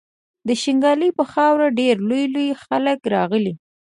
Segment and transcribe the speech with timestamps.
[0.47, 3.53] د شانګلې پۀ خاوره ډېر لوئ لوئ خلق راغلي